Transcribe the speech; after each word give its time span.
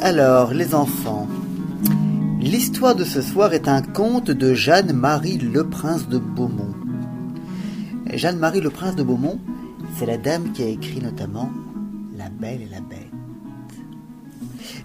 Alors, 0.00 0.54
les 0.54 0.76
enfants, 0.76 1.26
l'histoire 2.40 2.94
de 2.94 3.02
ce 3.02 3.20
soir 3.20 3.52
est 3.52 3.66
un 3.66 3.82
conte 3.82 4.30
de 4.30 4.54
Jeanne-Marie 4.54 5.38
Le 5.38 5.68
Prince 5.68 6.08
de 6.08 6.18
Beaumont. 6.18 6.72
Jeanne-Marie 8.06 8.60
Le 8.60 8.70
Prince 8.70 8.94
de 8.94 9.02
Beaumont, 9.02 9.40
c'est 9.98 10.06
la 10.06 10.16
dame 10.16 10.52
qui 10.52 10.62
a 10.62 10.68
écrit 10.68 11.00
notamment 11.00 11.50
La 12.16 12.28
Belle 12.28 12.62
et 12.62 12.68
la 12.68 12.80
Bête. 12.80 13.08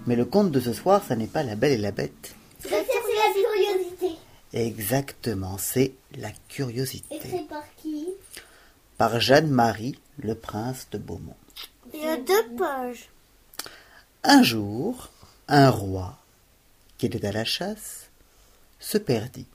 Mais 0.06 0.16
le 0.16 0.24
conte 0.24 0.50
de 0.50 0.58
ce 0.58 0.72
soir, 0.72 1.04
ça 1.04 1.14
n'est 1.14 1.28
pas 1.28 1.44
La 1.44 1.54
Belle 1.54 1.72
et 1.72 1.78
la 1.78 1.92
Bête. 1.92 2.34
C'est 2.58 2.70
la 2.70 2.82
curiosité. 2.82 4.18
Exactement, 4.52 5.56
c'est 5.58 5.94
la 6.18 6.30
curiosité. 6.48 7.14
Écrit 7.14 7.46
par 7.48 7.62
qui? 7.76 8.08
Par 8.98 9.20
Jeanne-Marie 9.20 9.96
Le 10.18 10.34
Prince 10.34 10.88
de 10.90 10.98
Beaumont. 10.98 11.36
Il 11.94 12.00
y 12.00 12.06
a 12.06 12.16
deux 12.16 12.56
pages. 12.58 13.10
Un 14.26 14.42
jour, 14.42 15.10
un 15.48 15.68
roi, 15.68 16.16
qui 16.96 17.04
était 17.04 17.26
à 17.26 17.32
la 17.32 17.44
chasse, 17.44 18.08
se 18.80 18.96
perdit. 18.96 19.46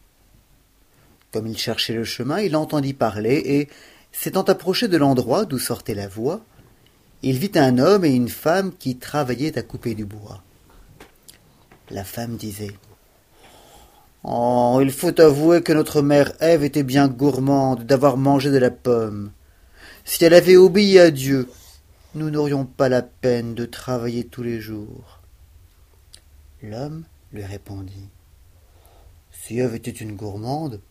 Comme 1.32 1.48
il 1.48 1.58
cherchait 1.58 1.94
le 1.94 2.04
chemin, 2.04 2.40
il 2.40 2.55
entendit 2.55 2.94
parler 2.94 3.41
et, 3.44 3.70
s'étant 4.12 4.44
approché 4.44 4.88
de 4.88 4.98
l'endroit 4.98 5.46
d'où 5.46 5.58
sortait 5.58 5.96
la 5.96 6.08
voix, 6.08 6.41
il 7.24 7.40
vit 7.40 7.52
un 7.55 7.80
homme 7.80 8.05
et 8.05 8.13
une 8.13 8.30
femme 8.30 8.72
qui 8.77 8.98
travaillaient 8.98 9.58
à 9.58 9.63
couper 9.63 9.96
du 9.96 10.05
bois. 10.05 10.44
La 11.90 12.04
femme 12.04 12.36
disait 12.36 12.76
Oh, 14.24 14.77
il 14.84 14.91
faut 14.91 15.20
avouer 15.20 15.63
que 15.63 15.74
notre 15.74 16.04
mère 16.04 16.34
Ève 16.41 16.63
était 16.63 16.84
bien 16.84 17.08
gourmande 17.08 17.86
d'avoir 17.86 18.18
mangé 18.18 18.52
de 18.52 18.58
la 18.60 18.70
pomme. 18.70 19.32
Si 20.05 20.24
elle 20.24 20.36
avait 20.36 20.58
obéi 20.58 20.99
à 20.99 21.10
Dieu, 21.10 21.48
nous 22.15 22.29
n'aurions 22.29 22.65
pas 22.65 22.90
la 22.90 23.02
peine 23.02 23.54
de 23.54 23.65
travailler 23.65 24.26
tous 24.26 24.43
les 24.43 24.60
jours. 24.60 25.20
L'homme 26.63 27.05
lui 27.32 27.43
répondit 27.43 28.10
Si 29.32 29.60
Ève 29.60 29.76
était 29.76 29.91
une 29.91 30.15
gourmande, 30.15 30.82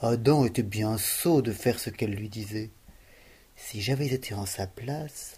Adam 0.00 0.44
était 0.44 0.62
bien 0.62 0.98
sot 0.98 1.42
de 1.42 1.52
faire 1.52 1.78
ce 1.78 1.90
qu'elle 1.90 2.14
lui 2.14 2.28
disait. 2.28 2.70
Si 3.56 3.80
j'avais 3.80 4.08
été 4.08 4.34
en 4.34 4.46
sa 4.46 4.66
place, 4.66 5.36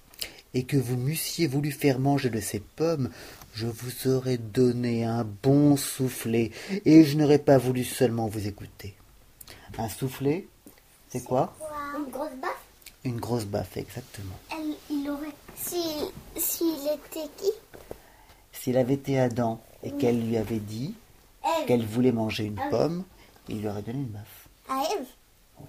et 0.53 0.65
que 0.65 0.77
vous 0.77 0.97
m'eussiez 0.97 1.47
voulu 1.47 1.71
faire 1.71 1.99
manger 1.99 2.29
de 2.29 2.41
ces 2.41 2.61
pommes, 2.61 3.11
je 3.55 3.67
vous 3.67 4.09
aurais 4.09 4.37
donné 4.37 5.05
un 5.05 5.25
bon 5.25 5.77
soufflet, 5.77 6.51
et 6.85 7.05
je 7.05 7.17
n'aurais 7.17 7.39
pas 7.39 7.57
voulu 7.57 7.85
seulement 7.85 8.27
vous 8.27 8.49
écouter. 8.49 8.97
Un 9.79 9.89
soufflet, 9.89 10.49
c'est 11.09 11.25
quoi? 11.25 11.57
Une 11.97 12.11
grosse 12.11 12.35
baffe? 12.43 12.65
Une 13.05 13.21
grosse 13.21 13.47
baffe, 13.47 13.77
exactement. 13.77 14.39
S'il 15.63 16.11
s'il 16.37 16.87
était 16.89 17.29
qui? 17.37 17.51
S'il 18.53 18.77
avait 18.77 18.95
été 18.95 19.19
Adam 19.21 19.61
et 19.83 19.93
qu'elle 19.93 20.21
lui 20.27 20.37
avait 20.37 20.59
dit 20.59 20.95
Ève. 21.45 21.67
qu'elle 21.67 21.85
voulait 21.85 22.13
manger 22.13 22.45
une 22.45 22.59
Ah 22.59 22.65
oui. 22.65 22.71
pomme, 22.71 23.05
il 23.49 23.61
lui 23.61 23.69
aurait 23.69 23.83
donné 23.83 23.99
une 23.99 24.07
baffe. 24.07 24.49
À 24.69 24.83
Ève? 24.95 25.07
Oui. 25.61 25.67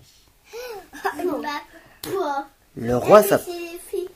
Une 1.24 1.42
baffe. 1.42 1.62
Toi. 2.02 2.48
Le 2.76 2.98
roi 2.98 3.22
Ah, 3.32 3.38
C'est 3.38 3.52
les 3.52 3.80
filles 3.90 4.10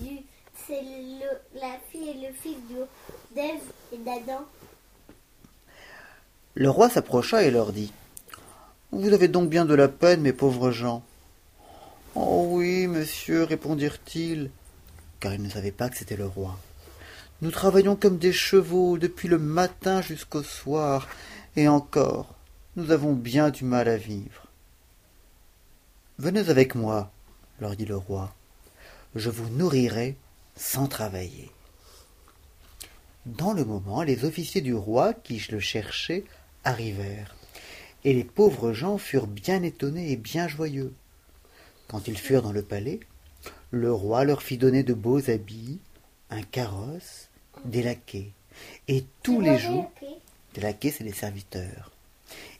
du. 0.00 0.18
C'est 0.66 0.82
le, 0.82 1.60
la 1.60 1.78
fille 1.90 2.10
et 2.10 2.26
le 2.28 2.32
fils 2.34 2.56
d'Ève 3.34 3.60
et 3.92 3.96
d'Adam. 3.98 4.42
Le 6.54 6.68
roi 6.70 6.90
s'approcha 6.90 7.42
et 7.42 7.50
leur 7.50 7.72
dit 7.72 7.92
Vous 8.92 9.12
avez 9.12 9.28
donc 9.28 9.48
bien 9.48 9.64
de 9.64 9.74
la 9.74 9.88
peine, 9.88 10.20
mes 10.20 10.32
pauvres 10.34 10.70
gens. 10.70 11.02
Oh 12.14 12.46
oui, 12.50 12.86
monsieur, 12.86 13.44
répondirent-ils, 13.44 14.50
car 15.20 15.34
ils 15.34 15.42
ne 15.42 15.50
savaient 15.50 15.72
pas 15.72 15.88
que 15.88 15.96
c'était 15.96 16.16
le 16.16 16.26
roi. 16.26 16.58
Nous 17.40 17.50
travaillons 17.50 17.96
comme 17.96 18.18
des 18.18 18.32
chevaux 18.32 18.98
depuis 18.98 19.28
le 19.28 19.38
matin 19.38 20.02
jusqu'au 20.02 20.42
soir, 20.42 21.08
et 21.56 21.68
encore, 21.68 22.34
nous 22.76 22.90
avons 22.90 23.12
bien 23.12 23.50
du 23.50 23.64
mal 23.64 23.88
à 23.88 23.96
vivre. 23.96 24.46
Venez 26.18 26.48
avec 26.48 26.74
moi, 26.74 27.12
leur 27.60 27.76
dit 27.76 27.84
le 27.84 27.96
roi. 27.96 28.34
Je 29.14 29.30
vous 29.30 29.48
nourrirai 29.50 30.16
sans 30.56 30.88
travailler. 30.88 31.50
Dans 33.24 33.52
le 33.52 33.64
moment, 33.64 34.02
les 34.02 34.24
officiers 34.24 34.60
du 34.60 34.74
roi, 34.74 35.12
qui 35.12 35.40
le 35.50 35.60
cherchaient, 35.60 36.24
arrivèrent, 36.64 37.36
et 38.04 38.14
les 38.14 38.24
pauvres 38.24 38.72
gens 38.72 38.98
furent 38.98 39.26
bien 39.26 39.62
étonnés 39.62 40.10
et 40.12 40.16
bien 40.16 40.48
joyeux. 40.48 40.94
Quand 41.88 42.08
ils 42.08 42.18
furent 42.18 42.42
dans 42.42 42.52
le 42.52 42.62
palais, 42.62 43.00
le 43.70 43.92
roi 43.92 44.24
leur 44.24 44.42
fit 44.42 44.58
donner 44.58 44.82
de 44.82 44.94
beaux 44.94 45.30
habits, 45.30 45.78
un 46.30 46.42
carrosse, 46.42 47.28
des 47.64 47.82
laquais, 47.82 48.30
et 48.86 49.04
tous 49.22 49.40
les 49.40 49.58
jours, 49.58 49.90
des 50.54 50.60
laquais, 50.60 50.90
c'est 50.90 51.04
les 51.04 51.12
serviteurs, 51.12 51.92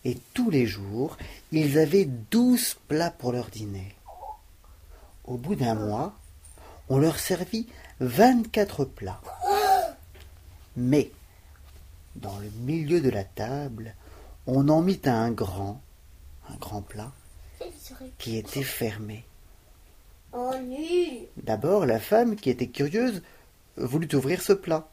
et 0.05 0.17
tous 0.35 0.51
les 0.51 0.67
jours, 0.67 1.17
ils 1.53 1.79
avaient 1.79 2.05
douze 2.05 2.77
plats 2.89 3.11
pour 3.11 3.33
leur 3.33 3.49
dîner. 3.49 3.95
Au 5.25 5.37
bout 5.37 5.55
d'un 5.55 5.75
mois, 5.75 6.15
on 6.89 6.99
leur 6.99 7.19
servit 7.19 7.67
vingt-quatre 8.01 8.85
plats. 8.85 9.21
Mais, 10.77 11.11
dans 12.17 12.39
le 12.39 12.51
milieu 12.65 13.01
de 13.01 13.11
la 13.11 13.25
table, 13.25 13.95
on 14.47 14.69
en 14.69 14.81
mit 14.81 15.01
un 15.05 15.31
grand, 15.31 15.83
un 16.49 16.57
grand 16.57 16.83
plat, 16.83 17.13
qui 18.19 18.37
était 18.37 18.63
fermé. 18.63 19.25
D'abord, 21.37 21.87
la 21.87 21.99
femme, 21.99 22.37
qui 22.37 22.51
était 22.51 22.69
curieuse, 22.69 23.23
voulut 23.77 24.09
ouvrir 24.15 24.43
ce 24.43 24.53
plat. 24.53 24.89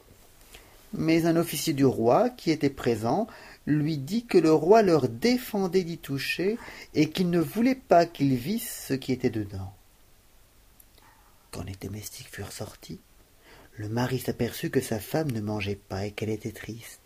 Mais 0.93 1.25
un 1.25 1.35
officier 1.35 1.73
du 1.73 1.85
roi, 1.85 2.29
qui 2.29 2.51
était 2.51 2.69
présent, 2.69 3.27
lui 3.65 3.97
dit 3.97 4.25
que 4.25 4.37
le 4.37 4.53
roi 4.53 4.81
leur 4.81 5.09
défendait 5.09 5.83
d'y 5.83 5.97
toucher 5.97 6.57
et 6.93 7.09
qu'il 7.09 7.29
ne 7.29 7.39
voulait 7.39 7.75
pas 7.75 8.05
qu'ils 8.05 8.35
vissent 8.35 8.85
ce 8.87 8.93
qui 8.93 9.11
était 9.11 9.29
dedans. 9.29 9.73
Quand 11.51 11.63
les 11.63 11.75
domestiques 11.81 12.29
furent 12.29 12.51
sortis, 12.51 12.99
le 13.77 13.89
mari 13.89 14.19
s'aperçut 14.19 14.69
que 14.69 14.81
sa 14.81 14.99
femme 14.99 15.31
ne 15.31 15.41
mangeait 15.41 15.79
pas 15.89 16.05
et 16.05 16.11
qu'elle 16.11 16.29
était 16.29 16.51
triste. 16.51 17.01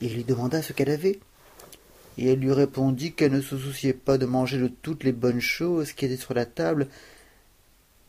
Il 0.00 0.14
lui 0.14 0.24
demanda 0.24 0.62
ce 0.62 0.72
qu'elle 0.72 0.90
avait. 0.90 1.20
Et 2.18 2.32
elle 2.32 2.38
lui 2.38 2.52
répondit 2.52 3.12
qu'elle 3.12 3.32
ne 3.32 3.42
se 3.42 3.58
souciait 3.58 3.92
pas 3.92 4.16
de 4.16 4.24
manger 4.24 4.58
de 4.58 4.68
toutes 4.68 5.04
les 5.04 5.12
bonnes 5.12 5.40
choses 5.40 5.92
qui 5.92 6.06
étaient 6.06 6.16
sur 6.16 6.32
la 6.32 6.46
table, 6.46 6.88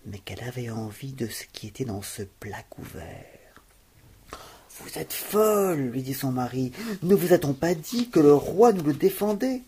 mais 0.07 0.19
qu'elle 0.19 0.43
avait 0.43 0.69
envie 0.69 1.11
de 1.11 1.27
ce 1.27 1.43
qui 1.51 1.67
était 1.67 1.85
dans 1.85 2.01
ce 2.01 2.23
plat 2.23 2.63
couvert. 2.69 3.25
Vous 4.79 4.97
êtes 4.97 5.13
folle, 5.13 5.89
lui 5.89 6.01
dit 6.01 6.13
son 6.13 6.31
mari. 6.31 6.71
Ne 7.03 7.15
vous 7.15 7.33
a-t-on 7.33 7.53
pas 7.53 7.73
dit 7.73 8.09
que 8.09 8.19
le 8.19 8.33
roi 8.33 8.73
nous 8.73 8.83
le 8.83 8.93
défendait? 8.93 9.61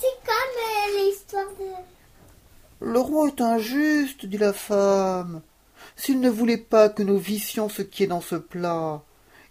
C'est 0.00 0.24
comme 0.24 0.96
euh, 0.96 0.98
l'histoire 0.98 1.50
de. 1.58 2.86
Le 2.86 2.98
roi 2.98 3.28
est 3.28 3.40
injuste, 3.40 4.24
dit 4.24 4.38
la 4.38 4.52
femme. 4.52 5.42
S'il 5.96 6.20
ne 6.20 6.30
voulait 6.30 6.56
pas 6.56 6.88
que 6.88 7.02
nous 7.02 7.18
vissions 7.18 7.68
ce 7.68 7.82
qui 7.82 8.02
est 8.04 8.08
dans 8.08 8.20
ce 8.20 8.36
plat, 8.36 9.02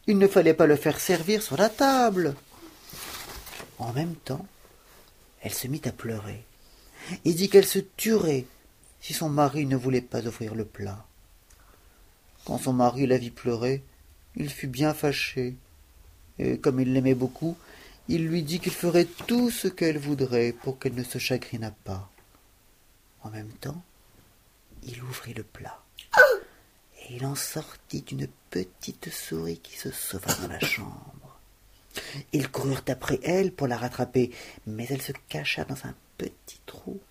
il 0.08 0.18
ne 0.18 0.28
fallait 0.28 0.54
pas 0.54 0.66
le 0.66 0.76
faire 0.76 1.00
servir 1.00 1.42
sur 1.42 1.58
la 1.58 1.70
table. 1.70 2.36
En 3.80 3.94
même 3.94 4.16
temps, 4.16 4.46
elle 5.42 5.54
se 5.54 5.68
mit 5.68 5.82
à 5.86 5.92
pleurer 5.92 6.44
et 7.26 7.34
dit 7.34 7.50
qu'elle 7.50 7.66
se 7.66 7.80
tuerait 7.80 8.46
si 9.04 9.14
son 9.14 9.28
mari 9.28 9.66
ne 9.66 9.76
voulait 9.76 10.00
pas 10.00 10.26
ouvrir 10.26 10.56
le 10.56 10.64
plat. 10.64 11.06
Quand 12.46 12.58
son 12.58 12.72
mari 12.72 13.06
la 13.06 13.18
vit 13.18 13.32
pleurer, 13.32 13.84
il 14.38 14.50
fut 14.50 14.68
bien 14.68 14.94
fâché, 14.94 15.58
et 16.40 16.58
comme 16.58 16.80
il 16.80 16.94
l'aimait 16.94 17.14
beaucoup, 17.14 17.58
il 18.08 18.26
lui 18.26 18.44
dit 18.44 18.62
qu'il 18.62 18.72
ferait 18.72 19.08
tout 19.28 19.52
ce 19.52 19.68
qu'elle 19.68 19.98
voudrait 19.98 20.54
pour 20.54 20.80
qu'elle 20.80 20.96
ne 20.96 21.04
se 21.04 21.18
chagrinât 21.18 21.76
pas. 21.84 22.10
En 23.24 23.30
même 23.30 23.52
temps, 23.60 23.84
il 24.84 25.04
ouvrit 25.04 25.34
le 25.34 25.44
plat. 25.44 25.82
Et 27.02 27.16
il 27.16 27.26
en 27.26 27.36
sortit 27.36 28.06
une 28.10 28.30
petite 28.52 29.10
souris 29.10 29.60
qui 29.60 29.78
se 29.78 29.92
sauva 29.92 30.34
dans 30.36 30.48
la 30.48 30.62
chambre. 30.62 31.40
Ils 32.32 32.50
coururent 32.50 32.86
après 32.88 33.20
elle 33.22 33.52
pour 33.52 33.68
la 33.68 33.78
rattraper, 33.78 34.32
mais 34.66 34.88
elle 34.90 35.02
se 35.02 35.12
cacha 35.28 35.66
dans 35.66 35.86
un 35.86 35.94
petit 36.18 36.62
trou. 36.66 37.02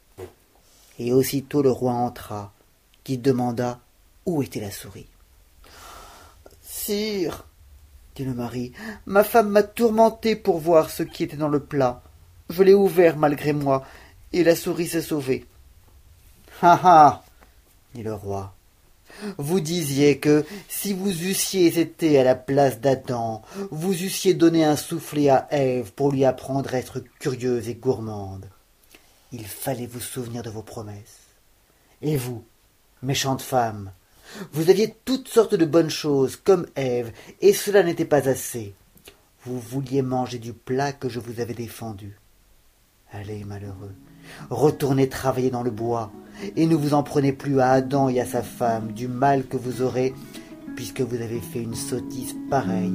Et 0.99 1.13
aussitôt 1.13 1.63
le 1.63 1.71
roi 1.71 1.93
entra, 1.93 2.53
qui 3.05 3.19
demanda 3.19 3.81
où 4.27 4.43
était 4.43 4.61
la 4.61 4.71
souris. 4.71 5.09
Sire, 6.63 7.47
dit 8.15 8.25
le 8.25 8.35
mari, 8.35 8.73
ma 9.07 9.25
femme 9.25 9.51
m'a 9.51 9.63
tourmenté 9.63 10.37
pour 10.37 10.59
voir 10.59 10.91
ce 10.91 11.03
qui 11.03 11.25
était 11.25 11.37
dans 11.37 11.49
le 11.49 11.61
plat. 11.61 12.03
Je 12.51 12.63
l'ai 12.63 12.75
ouvert 12.75 13.17
malgré 13.17 13.53
moi, 13.53 13.85
et 14.33 14.45
la 14.45 14.57
souris 14.57 14.89
s'est 14.89 15.03
sauvée. 15.03 15.47
Ah 16.61 16.81
ah 16.85 17.23
dit 17.95 18.03
le 18.03 18.15
roi. 18.15 18.55
Vous 19.37 19.61
disiez 19.61 20.19
que 20.19 20.45
si 20.69 20.95
vous 20.95 21.11
eussiez 21.11 21.79
été 21.79 22.19
à 22.19 22.25
la 22.25 22.35
place 22.35 22.81
d'Adam, 22.81 23.43
vous 23.71 23.93
eussiez 23.93 24.35
donné 24.35 24.65
un 24.65 24.77
soufflet 24.77 25.29
à 25.29 25.47
Ève 25.51 25.93
pour 25.93 26.11
lui 26.11 26.25
apprendre 26.25 26.75
à 26.75 26.79
être 26.79 27.01
curieuse 27.19 27.69
et 27.69 27.75
gourmande. 27.75 28.47
Il 29.33 29.47
fallait 29.47 29.87
vous 29.87 30.01
souvenir 30.01 30.43
de 30.43 30.51
vos 30.51 30.63
promesses. 30.63 31.21
Et 32.03 32.17
vous, 32.17 32.45
méchante 33.03 33.43
femme, 33.43 33.91
Vous 34.53 34.71
aviez 34.71 34.95
toutes 35.05 35.29
sortes 35.29 35.55
de 35.55 35.65
bonnes 35.65 35.91
choses, 35.91 36.37
comme 36.37 36.67
Ève, 36.75 37.13
et 37.41 37.53
cela 37.53 37.83
n'était 37.83 38.05
pas 38.05 38.29
assez. 38.29 38.75
Vous 39.45 39.59
vouliez 39.59 40.03
manger 40.03 40.39
du 40.39 40.53
plat 40.53 40.93
que 40.93 41.09
je 41.09 41.21
vous 41.21 41.41
avais 41.41 41.55
défendu. 41.55 42.17
Allez, 43.13 43.45
malheureux, 43.45 43.93
retournez 44.49 45.09
travailler 45.09 45.51
dans 45.51 45.63
le 45.63 45.71
bois, 45.71 46.11
et 46.57 46.67
ne 46.67 46.77
vous 46.77 46.95
en 46.95 47.03
prenez 47.03 47.33
plus 47.33 47.61
à 47.61 47.73
Adam 47.73 48.09
et 48.09 48.21
à 48.21 48.27
sa 48.27 48.43
femme 48.43 48.93
du 48.93 49.09
mal 49.09 49.47
que 49.47 49.57
vous 49.57 49.83
aurez, 49.83 50.15
puisque 50.77 51.03
vous 51.03 51.21
avez 51.21 51.41
fait 51.41 51.63
une 51.63 51.75
sottise 51.75 52.35
pareille 52.49 52.95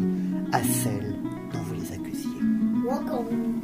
à 0.52 0.64
celle 0.64 1.16
dont 1.54 1.62
vous 1.62 1.76
les 1.76 1.92
accusiez. 1.94 3.57